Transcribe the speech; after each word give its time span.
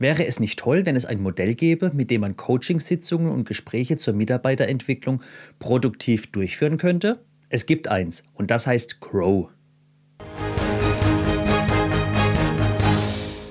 Wäre 0.00 0.26
es 0.26 0.40
nicht 0.40 0.58
toll, 0.58 0.86
wenn 0.86 0.96
es 0.96 1.04
ein 1.04 1.20
Modell 1.20 1.54
gäbe, 1.54 1.90
mit 1.92 2.10
dem 2.10 2.22
man 2.22 2.34
Coachingsitzungen 2.34 3.30
und 3.30 3.46
Gespräche 3.46 3.98
zur 3.98 4.14
Mitarbeiterentwicklung 4.14 5.22
produktiv 5.58 6.32
durchführen 6.32 6.78
könnte? 6.78 7.22
Es 7.50 7.66
gibt 7.66 7.86
eins 7.86 8.22
und 8.32 8.50
das 8.50 8.66
heißt 8.66 9.00
Grow. 9.00 9.50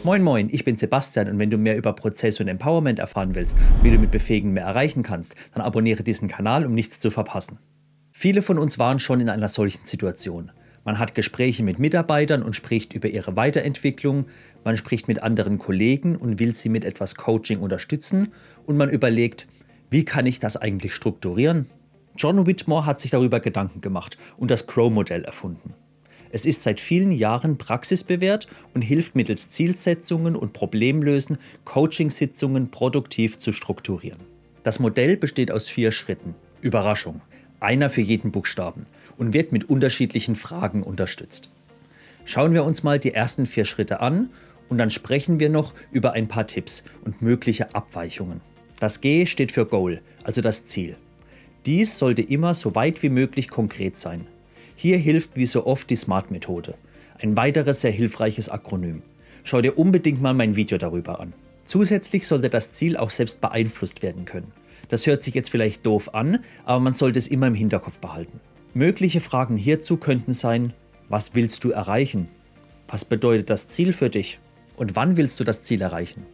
Moin 0.04 0.24
Moin, 0.24 0.50
ich 0.52 0.64
bin 0.64 0.76
Sebastian 0.76 1.28
und 1.28 1.38
wenn 1.38 1.52
du 1.52 1.60
mehr 1.60 1.78
über 1.78 1.94
Prozess 1.94 2.40
und 2.40 2.48
Empowerment 2.48 2.98
erfahren 2.98 3.36
willst, 3.36 3.56
wie 3.84 3.92
du 3.92 4.00
mit 4.00 4.10
Befähigen 4.10 4.52
mehr 4.52 4.66
erreichen 4.66 5.04
kannst, 5.04 5.36
dann 5.54 5.62
abonniere 5.62 6.02
diesen 6.02 6.30
Kanal, 6.30 6.66
um 6.66 6.74
nichts 6.74 7.00
zu 7.00 7.12
verpassen. 7.12 7.60
Viele 8.12 8.42
von 8.42 8.58
uns 8.58 8.80
waren 8.80 8.98
schon 8.98 9.22
in 9.22 9.30
einer 9.30 9.50
solchen 9.50 9.86
Situation. 9.86 10.52
Man 10.90 10.98
hat 10.98 11.14
Gespräche 11.14 11.62
mit 11.62 11.78
Mitarbeitern 11.78 12.42
und 12.42 12.56
spricht 12.56 12.94
über 12.94 13.10
ihre 13.10 13.36
Weiterentwicklung, 13.36 14.26
man 14.64 14.76
spricht 14.76 15.08
mit 15.08 15.22
anderen 15.22 15.60
Kollegen 15.60 16.16
und 16.16 16.40
will 16.40 16.56
sie 16.56 16.68
mit 16.68 16.84
etwas 16.84 17.14
Coaching 17.14 17.60
unterstützen 17.60 18.30
und 18.66 18.76
man 18.76 18.90
überlegt, 18.90 19.46
wie 19.92 20.04
kann 20.04 20.26
ich 20.26 20.40
das 20.40 20.58
eigentlich 20.58 20.96
strukturieren? 20.96 21.68
John 22.18 22.48
Whitmore 22.48 22.88
hat 22.88 23.00
sich 23.00 23.12
darüber 23.12 23.40
Gedanken 23.40 23.82
gemacht 23.82 24.18
und 24.38 24.50
das 24.50 24.66
Crow-Modell 24.66 25.26
erfunden. 25.26 25.76
Es 26.32 26.48
ist 26.48 26.64
seit 26.64 26.80
vielen 26.80 27.12
Jahren 27.12 27.60
praxisbewährt 27.60 28.48
und 28.74 28.82
hilft 28.82 29.16
mittels 29.16 29.52
Zielsetzungen 29.52 30.36
und 30.36 30.54
Problemlösen 30.54 31.38
Coachingsitzungen 31.66 32.72
produktiv 32.72 33.38
zu 33.38 33.54
strukturieren. 33.54 34.22
Das 34.64 34.80
Modell 34.80 35.18
besteht 35.18 35.52
aus 35.52 35.70
vier 35.70 35.92
Schritten. 35.92 36.34
Überraschung, 36.62 37.22
einer 37.60 37.90
für 37.90 38.02
jeden 38.02 38.32
Buchstaben 38.32 38.86
und 39.18 39.34
wird 39.34 39.52
mit 39.52 39.70
unterschiedlichen 39.70 40.36
Fragen 40.36 40.84
unterstützt. 40.84 41.50
Schauen 42.26 42.54
wir 42.54 42.64
uns 42.64 42.84
mal 42.84 43.00
die 43.00 43.14
ersten 43.14 43.46
vier 43.46 43.66
Schritte 43.66 44.02
an 44.02 44.30
und 44.70 44.78
dann 44.78 44.90
sprechen 44.90 45.40
wir 45.40 45.50
noch 45.50 45.74
über 45.92 46.14
ein 46.14 46.28
paar 46.28 46.48
Tipps 46.48 46.84
und 47.04 47.22
mögliche 47.22 47.74
Abweichungen. 47.74 48.42
Das 48.80 49.02
G 49.02 49.26
steht 49.26 49.52
für 49.52 49.66
Goal, 49.66 50.02
also 50.24 50.42
das 50.42 50.64
Ziel. 50.64 50.96
Dies 51.66 51.98
sollte 51.98 52.22
immer 52.22 52.54
so 52.54 52.76
weit 52.76 53.04
wie 53.04 53.10
möglich 53.10 53.50
konkret 53.50 53.98
sein. 53.98 54.26
Hier 54.76 54.98
hilft 54.98 55.36
wie 55.36 55.46
so 55.46 55.66
oft 55.66 55.90
die 55.90 55.98
SMART-Methode, 55.98 56.76
ein 57.22 57.36
weiteres 57.36 57.82
sehr 57.82 57.92
hilfreiches 57.92 58.48
Akronym. 58.48 59.02
Schau 59.44 59.62
dir 59.62 59.78
unbedingt 59.78 60.22
mal 60.22 60.34
mein 60.34 60.56
Video 60.56 60.78
darüber 60.78 61.20
an. 61.20 61.34
Zusätzlich 61.66 62.26
sollte 62.26 62.50
das 62.50 62.72
Ziel 62.72 62.96
auch 62.96 63.10
selbst 63.10 63.42
beeinflusst 63.42 64.02
werden 64.02 64.26
können. 64.26 64.52
Das 64.90 65.08
hört 65.08 65.24
sich 65.24 65.34
jetzt 65.34 65.50
vielleicht 65.50 65.86
doof 65.86 66.14
an, 66.14 66.44
aber 66.66 66.80
man 66.80 66.94
sollte 66.94 67.20
es 67.20 67.28
immer 67.28 67.48
im 67.48 67.54
Hinterkopf 67.54 68.00
behalten. 68.00 68.40
Mögliche 68.74 69.22
Fragen 69.22 69.56
hierzu 69.56 69.98
könnten 69.98 70.34
sein, 70.34 70.74
was 71.08 71.34
willst 71.36 71.64
du 71.64 71.72
erreichen? 71.72 72.28
Was 72.88 73.06
bedeutet 73.06 73.50
das 73.50 73.68
Ziel 73.68 73.94
für 73.94 74.10
dich? 74.10 74.40
Und 74.76 74.96
wann 74.96 75.16
willst 75.18 75.40
du 75.40 75.44
das 75.44 75.62
Ziel 75.62 75.82
erreichen? 75.82 76.26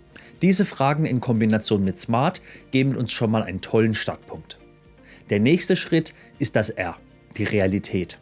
Diese 0.41 0.65
Fragen 0.65 1.05
in 1.05 1.21
Kombination 1.21 1.83
mit 1.83 1.99
Smart 1.99 2.41
geben 2.71 2.95
uns 2.95 3.11
schon 3.11 3.31
mal 3.31 3.43
einen 3.43 3.61
tollen 3.61 3.93
Startpunkt. 3.93 4.57
Der 5.29 5.39
nächste 5.39 5.75
Schritt 5.75 6.13
ist 6.39 6.55
das 6.55 6.69
R, 6.69 6.97
die 7.37 7.43
Realität. 7.43 8.19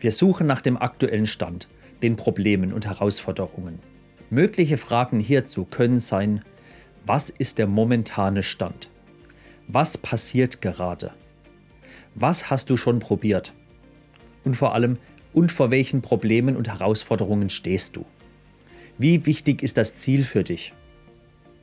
Wir 0.00 0.12
suchen 0.12 0.46
nach 0.46 0.60
dem 0.60 0.76
aktuellen 0.76 1.26
Stand, 1.26 1.68
den 2.02 2.16
Problemen 2.16 2.72
und 2.72 2.86
Herausforderungen. 2.86 3.78
Mögliche 4.30 4.78
Fragen 4.78 5.20
hierzu 5.20 5.64
können 5.64 6.00
sein, 6.00 6.42
was 7.06 7.30
ist 7.30 7.58
der 7.58 7.66
momentane 7.66 8.42
Stand? 8.42 8.89
Was 9.72 9.96
passiert 9.96 10.62
gerade? 10.62 11.12
Was 12.16 12.50
hast 12.50 12.70
du 12.70 12.76
schon 12.76 12.98
probiert? 12.98 13.52
Und 14.42 14.56
vor 14.56 14.74
allem, 14.74 14.98
und 15.32 15.52
vor 15.52 15.70
welchen 15.70 16.02
Problemen 16.02 16.56
und 16.56 16.66
Herausforderungen 16.66 17.50
stehst 17.50 17.94
du? 17.94 18.04
Wie 18.98 19.26
wichtig 19.26 19.62
ist 19.62 19.76
das 19.76 19.94
Ziel 19.94 20.24
für 20.24 20.42
dich? 20.42 20.72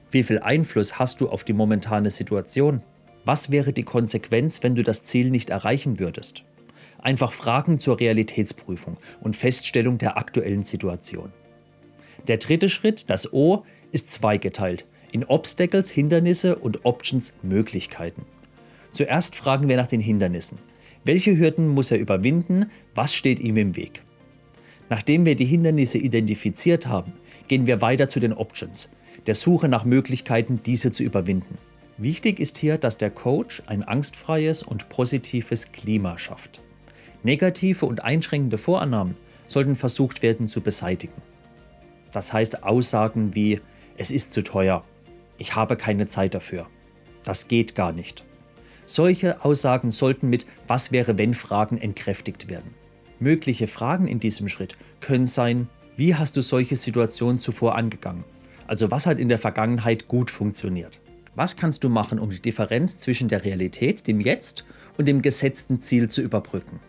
Wie 0.09 0.23
viel 0.23 0.39
Einfluss 0.39 0.97
hast 0.97 1.19
du 1.19 1.27
auf 1.27 1.43
die 1.43 1.51
momentane 1.51 2.09
Situation? 2.09 2.81
Was 3.25 3.51
wäre 3.51 3.73
die 3.73 3.83
Konsequenz, 3.83 4.63
wenn 4.63 4.75
du 4.75 4.83
das 4.83 5.03
Ziel 5.03 5.29
nicht 5.29 5.49
erreichen 5.49 5.99
würdest? 5.99 6.45
Einfach 6.99 7.33
Fragen 7.33 7.77
zur 7.77 7.99
Realitätsprüfung 7.99 8.95
und 9.19 9.35
Feststellung 9.35 9.97
der 9.97 10.15
aktuellen 10.15 10.63
Situation. 10.63 11.33
Der 12.25 12.37
dritte 12.37 12.69
Schritt, 12.69 13.09
das 13.09 13.33
O, 13.33 13.65
ist 13.91 14.11
zweigeteilt 14.11 14.85
in 15.11 15.23
Obstacles, 15.23 15.89
Hindernisse 15.89 16.55
und 16.55 16.85
Options, 16.85 17.33
Möglichkeiten. 17.41 18.25
Zuerst 18.91 19.35
fragen 19.35 19.69
wir 19.69 19.77
nach 19.77 19.87
den 19.87 20.01
Hindernissen. 20.01 20.57
Welche 21.03 21.37
Hürden 21.37 21.67
muss 21.67 21.91
er 21.91 21.99
überwinden? 21.99 22.71
Was 22.95 23.13
steht 23.13 23.39
ihm 23.39 23.57
im 23.57 23.75
Weg? 23.75 24.01
Nachdem 24.89 25.25
wir 25.25 25.35
die 25.35 25.45
Hindernisse 25.45 25.97
identifiziert 25.97 26.87
haben, 26.87 27.13
gehen 27.47 27.65
wir 27.65 27.81
weiter 27.81 28.07
zu 28.07 28.19
den 28.19 28.33
Options, 28.33 28.89
der 29.25 29.35
Suche 29.35 29.67
nach 29.67 29.85
Möglichkeiten, 29.85 30.61
diese 30.65 30.91
zu 30.91 31.03
überwinden. 31.03 31.57
Wichtig 31.97 32.39
ist 32.39 32.57
hier, 32.57 32.77
dass 32.77 32.97
der 32.97 33.09
Coach 33.09 33.63
ein 33.65 33.83
angstfreies 33.83 34.63
und 34.63 34.89
positives 34.89 35.71
Klima 35.71 36.19
schafft. 36.19 36.59
Negative 37.23 37.85
und 37.85 38.03
einschränkende 38.03 38.57
Vorannahmen 38.57 39.15
sollten 39.47 39.75
versucht 39.75 40.21
werden 40.21 40.47
zu 40.47 40.61
beseitigen. 40.61 41.21
Das 42.11 42.31
heißt 42.31 42.63
Aussagen 42.63 43.35
wie 43.35 43.59
es 43.97 44.11
ist 44.11 44.31
zu 44.31 44.43
teuer, 44.43 44.83
ich 45.37 45.55
habe 45.55 45.77
keine 45.77 46.07
Zeit 46.07 46.33
dafür, 46.33 46.67
das 47.23 47.47
geht 47.47 47.75
gar 47.75 47.91
nicht. 47.91 48.23
Solche 48.85 49.43
Aussagen 49.43 49.91
sollten 49.91 50.29
mit 50.29 50.45
Was 50.67 50.91
wäre 50.91 51.17
wenn 51.17 51.33
Fragen 51.33 51.77
entkräftigt 51.77 52.49
werden. 52.49 52.73
Mögliche 53.19 53.67
Fragen 53.67 54.07
in 54.07 54.19
diesem 54.19 54.47
Schritt 54.47 54.77
können 55.01 55.25
sein, 55.25 55.67
wie 55.97 56.15
hast 56.15 56.37
du 56.37 56.41
solche 56.41 56.75
Situationen 56.75 57.39
zuvor 57.39 57.75
angegangen? 57.75 58.23
Also 58.67 58.91
was 58.91 59.05
hat 59.05 59.19
in 59.19 59.29
der 59.29 59.39
Vergangenheit 59.39 60.07
gut 60.07 60.29
funktioniert? 60.29 61.01
Was 61.35 61.55
kannst 61.55 61.83
du 61.83 61.89
machen, 61.89 62.19
um 62.19 62.29
die 62.29 62.41
Differenz 62.41 62.97
zwischen 62.99 63.27
der 63.27 63.43
Realität, 63.43 64.07
dem 64.07 64.19
Jetzt 64.19 64.63
und 64.97 65.07
dem 65.07 65.21
gesetzten 65.21 65.81
Ziel 65.81 66.09
zu 66.09 66.21
überbrücken? 66.21 66.79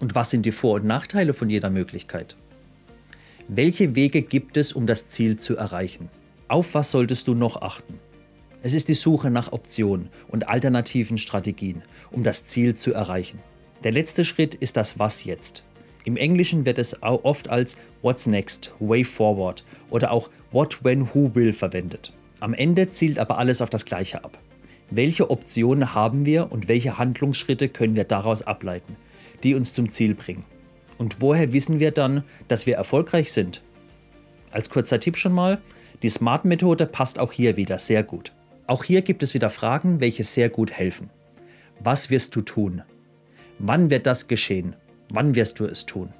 Und 0.00 0.14
was 0.14 0.30
sind 0.30 0.46
die 0.46 0.52
Vor- 0.52 0.76
und 0.76 0.86
Nachteile 0.86 1.34
von 1.34 1.50
jeder 1.50 1.70
Möglichkeit? 1.70 2.36
Welche 3.48 3.94
Wege 3.94 4.22
gibt 4.22 4.56
es, 4.56 4.72
um 4.72 4.86
das 4.86 5.08
Ziel 5.08 5.38
zu 5.38 5.56
erreichen? 5.56 6.10
Auf 6.48 6.74
was 6.74 6.90
solltest 6.90 7.28
du 7.28 7.34
noch 7.34 7.62
achten? 7.62 7.98
Es 8.62 8.74
ist 8.74 8.88
die 8.88 8.94
Suche 8.94 9.30
nach 9.30 9.52
Optionen 9.52 10.08
und 10.28 10.48
alternativen 10.48 11.18
Strategien, 11.18 11.82
um 12.10 12.22
das 12.22 12.44
Ziel 12.44 12.74
zu 12.74 12.92
erreichen. 12.92 13.38
Der 13.84 13.92
letzte 13.92 14.24
Schritt 14.24 14.54
ist 14.54 14.76
das 14.76 14.98
Was 14.98 15.24
jetzt. 15.24 15.62
Im 16.04 16.16
Englischen 16.16 16.66
wird 16.66 16.78
es 16.78 17.02
oft 17.02 17.48
als 17.48 17.76
What's 18.02 18.26
next, 18.26 18.72
Way 18.80 19.04
forward 19.04 19.64
oder 19.90 20.10
auch 20.10 20.30
What, 20.50 20.82
when, 20.82 21.08
who 21.14 21.34
will 21.34 21.52
verwendet. 21.52 22.12
Am 22.40 22.54
Ende 22.54 22.90
zielt 22.90 23.18
aber 23.18 23.38
alles 23.38 23.60
auf 23.60 23.70
das 23.70 23.84
Gleiche 23.84 24.24
ab. 24.24 24.38
Welche 24.90 25.30
Optionen 25.30 25.94
haben 25.94 26.24
wir 26.24 26.50
und 26.50 26.66
welche 26.66 26.98
Handlungsschritte 26.98 27.68
können 27.68 27.94
wir 27.94 28.04
daraus 28.04 28.42
ableiten? 28.42 28.96
die 29.42 29.54
uns 29.54 29.74
zum 29.74 29.90
Ziel 29.90 30.14
bringen. 30.14 30.44
Und 30.96 31.20
woher 31.20 31.52
wissen 31.52 31.80
wir 31.80 31.90
dann, 31.90 32.24
dass 32.48 32.66
wir 32.66 32.76
erfolgreich 32.76 33.32
sind? 33.32 33.62
Als 34.50 34.70
kurzer 34.70 34.98
Tipp 34.98 35.16
schon 35.16 35.32
mal, 35.32 35.60
die 36.02 36.10
Smart-Methode 36.10 36.86
passt 36.86 37.18
auch 37.18 37.32
hier 37.32 37.56
wieder 37.56 37.78
sehr 37.78 38.02
gut. 38.02 38.32
Auch 38.66 38.84
hier 38.84 39.02
gibt 39.02 39.22
es 39.22 39.34
wieder 39.34 39.50
Fragen, 39.50 40.00
welche 40.00 40.24
sehr 40.24 40.48
gut 40.48 40.70
helfen. 40.70 41.10
Was 41.80 42.10
wirst 42.10 42.36
du 42.36 42.40
tun? 42.40 42.82
Wann 43.58 43.90
wird 43.90 44.06
das 44.06 44.28
geschehen? 44.28 44.74
Wann 45.10 45.34
wirst 45.34 45.58
du 45.58 45.64
es 45.64 45.86
tun? 45.86 46.10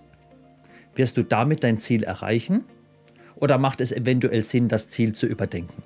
Wirst 0.95 1.17
du 1.17 1.23
damit 1.23 1.63
dein 1.63 1.79
Ziel 1.79 2.03
erreichen? 2.03 2.65
Oder 3.37 3.59
macht 3.59 3.81
es 3.81 3.93
eventuell 3.93 4.43
Sinn, 4.43 4.69
das 4.69 4.89
Ziel 4.89 5.13
zu 5.13 5.27
überdenken? 5.27 5.83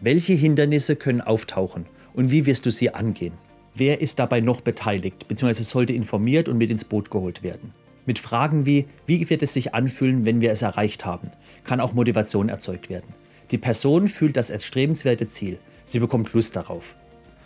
Welche 0.00 0.34
Hindernisse 0.34 0.94
können 0.94 1.20
auftauchen 1.20 1.86
und 2.12 2.30
wie 2.30 2.46
wirst 2.46 2.66
du 2.66 2.70
sie 2.70 2.94
angehen? 2.94 3.34
Wer 3.74 4.00
ist 4.00 4.20
dabei 4.20 4.40
noch 4.40 4.60
beteiligt 4.60 5.26
bzw. 5.26 5.64
sollte 5.64 5.92
informiert 5.92 6.48
und 6.48 6.58
mit 6.58 6.70
ins 6.70 6.84
Boot 6.84 7.10
geholt 7.10 7.42
werden? 7.42 7.72
Mit 8.06 8.18
Fragen 8.18 8.66
wie, 8.66 8.86
wie 9.06 9.28
wird 9.30 9.42
es 9.42 9.54
sich 9.54 9.74
anfühlen, 9.74 10.26
wenn 10.26 10.40
wir 10.40 10.52
es 10.52 10.62
erreicht 10.62 11.04
haben, 11.04 11.30
kann 11.64 11.80
auch 11.80 11.94
Motivation 11.94 12.48
erzeugt 12.48 12.90
werden. 12.90 13.14
Die 13.50 13.58
Person 13.58 14.08
fühlt 14.08 14.36
das 14.36 14.50
erstrebenswerte 14.50 15.28
Ziel, 15.28 15.58
sie 15.84 15.98
bekommt 15.98 16.32
Lust 16.32 16.56
darauf. 16.56 16.96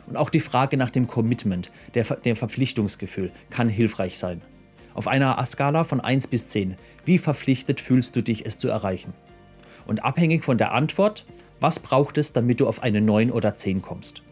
Und 0.06 0.17
auch 0.17 0.31
die 0.31 0.40
Frage 0.40 0.76
nach 0.76 0.90
dem 0.90 1.06
Commitment, 1.06 1.70
der, 1.94 2.05
dem 2.05 2.37
Verpflichtungsgefühl, 2.37 3.31
kann 3.50 3.69
hilfreich 3.69 4.19
sein. 4.19 4.40
Auf 4.94 5.06
einer 5.06 5.44
Skala 5.44 5.84
von 5.84 6.00
1 6.00 6.28
bis 6.28 6.49
10, 6.49 6.76
wie 7.05 7.19
verpflichtet 7.19 7.81
fühlst 7.81 8.17
du 8.17 8.22
dich, 8.22 8.46
es 8.46 8.58
zu 8.58 8.69
erreichen? 8.69 9.12
Und 9.87 10.05
abhängig 10.05 10.44
von 10.44 10.58
der 10.58 10.72
Antwort, 10.72 11.26
was 11.61 11.78
braucht 11.78 12.19
es, 12.19 12.32
damit 12.32 12.61
du 12.61 12.67
auf 12.67 12.82
eine 12.82 13.00
9 13.00 13.31
oder 13.31 13.55
10 13.55 13.82
kommst? 13.82 14.22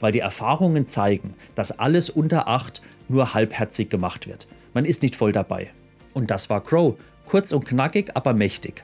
weil 0.00 0.12
die 0.12 0.20
Erfahrungen 0.20 0.88
zeigen, 0.88 1.34
dass 1.54 1.78
alles 1.78 2.10
unter 2.10 2.48
8 2.48 2.82
nur 3.08 3.34
halbherzig 3.34 3.90
gemacht 3.90 4.26
wird. 4.26 4.48
Man 4.74 4.84
ist 4.84 5.02
nicht 5.02 5.14
voll 5.14 5.32
dabei. 5.32 5.70
Und 6.14 6.30
das 6.30 6.50
war 6.50 6.64
Crow. 6.64 6.96
Kurz 7.26 7.52
und 7.52 7.64
knackig, 7.64 8.10
aber 8.14 8.32
mächtig. 8.32 8.82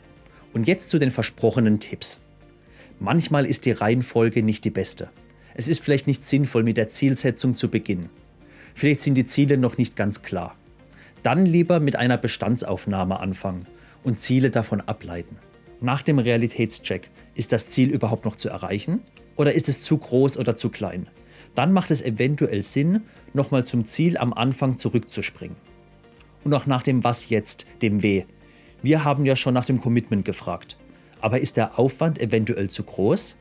Und 0.53 0.69
jetzt 0.69 0.91
zu 0.91 0.99
den 0.99 1.11
versprochenen 1.11 1.81
Tipps. 1.81 2.21
Manchmal 2.99 3.45
ist 3.47 3.67
die 3.67 3.73
Reihenfolge 3.73 4.43
nicht 4.43 4.65
die 4.65 4.71
beste. 4.71 5.09
Es 5.55 5.69
ist 5.69 5.83
vielleicht 5.83 6.07
nicht 6.07 6.25
sinnvoll, 6.25 6.63
mit 6.63 6.77
der 6.77 6.89
Zielsetzung 6.89 7.57
zu 7.57 7.69
beginnen. 7.69 8.09
Vielleicht 8.75 9.01
sind 9.01 9.15
die 9.15 9.27
Ziele 9.27 9.59
noch 9.59 9.79
nicht 9.79 9.97
ganz 9.97 10.23
klar. 10.23 10.55
Dann 11.23 11.45
lieber 11.45 11.81
mit 11.81 11.97
einer 11.97 12.19
Bestandsaufnahme 12.19 13.21
anfangen 13.21 13.67
und 14.05 14.21
Ziele 14.21 14.51
davon 14.51 14.81
ableiten. 14.81 15.37
Nach 15.81 16.03
dem 16.03 16.19
Realitätscheck, 16.19 17.11
ist 17.35 17.53
das 17.53 17.67
Ziel 17.67 17.91
überhaupt 17.91 18.25
noch 18.25 18.37
zu 18.37 18.49
erreichen? 18.49 19.01
Oder 19.37 19.53
ist 19.53 19.69
es 19.69 19.83
zu 19.83 19.99
groß 19.99 20.39
oder 20.39 20.57
zu 20.57 20.71
klein? 20.71 21.09
Dann 21.55 21.73
macht 21.73 21.91
es 21.91 22.03
eventuell 22.03 22.63
Sinn, 22.63 23.03
nochmal 23.35 23.65
zum 23.65 23.87
Ziel 23.87 24.17
am 24.17 24.33
Anfang 24.33 24.79
zurückzuspringen. 24.79 25.57
Und 26.45 26.55
auch 26.55 26.67
nach 26.67 26.83
dem 26.83 27.05
Was 27.05 27.29
jetzt, 27.29 27.67
dem 27.83 28.03
W. 28.03 28.25
Wir 28.83 29.05
haben 29.05 29.27
ja 29.27 29.37
schon 29.37 29.55
nach 29.55 29.65
dem 29.65 29.81
Commitment 29.81 30.25
gefragt. 30.25 30.77
Aber 31.27 31.41
ist 31.41 31.57
der 31.57 31.77
Aufwand 31.77 32.21
eventuell 32.21 32.71
zu 32.71 32.85
groß? 32.85 33.35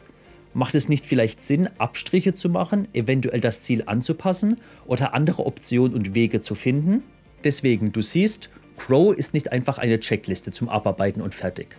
Macht 0.55 0.73
es 0.73 0.89
nicht 0.89 1.05
vielleicht 1.05 1.39
Sinn, 1.39 1.69
Abstriche 1.77 2.33
zu 2.33 2.49
machen, 2.49 2.87
eventuell 2.93 3.39
das 3.39 3.61
Ziel 3.61 3.83
anzupassen 3.85 4.57
oder 4.87 5.13
andere 5.13 5.45
Optionen 5.45 5.93
und 5.93 6.15
Wege 6.15 6.41
zu 6.41 6.55
finden? 6.55 7.03
Deswegen, 7.43 7.91
du 7.91 8.01
siehst, 8.01 8.49
Crow 8.77 9.15
ist 9.15 9.35
nicht 9.35 9.51
einfach 9.51 9.77
eine 9.77 9.99
Checkliste 9.99 10.49
zum 10.49 10.67
Abarbeiten 10.67 11.21
und 11.21 11.35
fertig. 11.35 11.77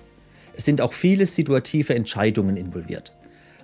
Es 0.54 0.64
sind 0.64 0.80
auch 0.80 0.92
viele 0.92 1.26
situative 1.26 1.96
Entscheidungen 1.96 2.56
involviert. 2.56 3.12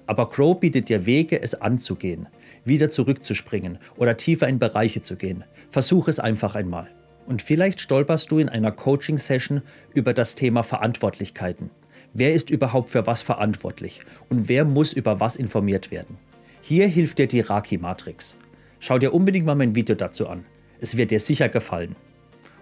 Aber 0.08 0.28
Crow 0.28 0.58
bietet 0.58 0.88
dir 0.88 1.06
Wege, 1.06 1.40
es 1.40 1.54
anzugehen, 1.54 2.26
wieder 2.64 2.90
zurückzuspringen 2.90 3.78
oder 3.96 4.16
tiefer 4.16 4.48
in 4.48 4.58
Bereiche 4.58 5.00
zu 5.00 5.14
gehen. 5.14 5.44
Versuch 5.70 6.08
es 6.08 6.18
einfach 6.18 6.56
einmal. 6.56 6.88
Und 7.24 7.40
vielleicht 7.40 7.80
stolperst 7.80 8.32
du 8.32 8.40
in 8.40 8.48
einer 8.48 8.72
Coaching-Session 8.72 9.62
über 9.94 10.12
das 10.12 10.34
Thema 10.34 10.64
Verantwortlichkeiten. 10.64 11.70
Wer 12.14 12.34
ist 12.34 12.50
überhaupt 12.50 12.90
für 12.90 13.06
was 13.06 13.22
verantwortlich 13.22 14.02
und 14.28 14.46
wer 14.46 14.66
muss 14.66 14.92
über 14.92 15.18
was 15.18 15.36
informiert 15.36 15.90
werden? 15.90 16.18
Hier 16.60 16.86
hilft 16.86 17.18
dir 17.18 17.26
die 17.26 17.40
Raki-Matrix. 17.40 18.36
Schau 18.80 18.98
dir 18.98 19.14
unbedingt 19.14 19.46
mal 19.46 19.54
mein 19.54 19.74
Video 19.74 19.94
dazu 19.94 20.28
an. 20.28 20.44
Es 20.78 20.98
wird 20.98 21.10
dir 21.10 21.20
sicher 21.20 21.48
gefallen. 21.48 21.96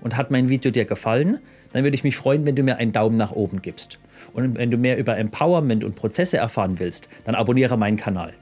Und 0.03 0.17
hat 0.17 0.31
mein 0.31 0.49
Video 0.49 0.71
dir 0.71 0.85
gefallen, 0.85 1.41
dann 1.73 1.83
würde 1.83 1.97
ich 1.97 2.05
mich 2.05 2.17
freuen, 2.17 2.47
wenn 2.47 2.55
du 2.55 2.63
mir 2.63 2.77
einen 2.77 2.93
Daumen 2.93 3.17
nach 3.17 3.33
oben 3.33 3.61
gibst. 3.61 3.99
Und 4.33 4.57
wenn 4.57 4.71
du 4.71 4.77
mehr 4.77 4.99
über 4.99 5.19
Empowerment 5.19 5.83
und 5.83 5.97
Prozesse 5.97 6.37
erfahren 6.37 6.79
willst, 6.79 7.09
dann 7.25 7.35
abonniere 7.35 7.77
meinen 7.77 7.97
Kanal. 7.97 8.35